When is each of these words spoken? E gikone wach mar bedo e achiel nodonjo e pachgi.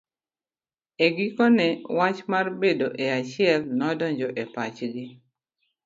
E 1.05 1.07
gikone 1.17 1.67
wach 1.97 2.19
mar 2.31 2.47
bedo 2.61 2.87
e 3.03 3.05
achiel 3.17 3.61
nodonjo 3.79 4.29
e 4.41 4.43
pachgi. 4.53 5.05